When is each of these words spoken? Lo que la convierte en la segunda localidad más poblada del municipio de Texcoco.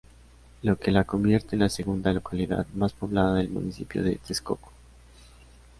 Lo 0.63 0.79
que 0.79 0.89
la 0.89 1.03
convierte 1.03 1.55
en 1.55 1.59
la 1.59 1.69
segunda 1.69 2.11
localidad 2.11 2.65
más 2.73 2.91
poblada 2.91 3.35
del 3.35 3.49
municipio 3.51 4.01
de 4.01 4.15
Texcoco. 4.15 4.71